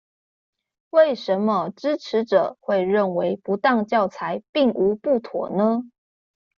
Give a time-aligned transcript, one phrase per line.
[0.89, 5.83] 為什麼支持者會認為不當教材並無不妥呢？